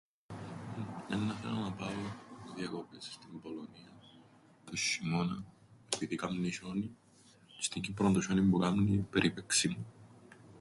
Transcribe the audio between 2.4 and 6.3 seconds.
διακοπές εις την Πολωνίαν τον σ̆ειμώναν, επειδή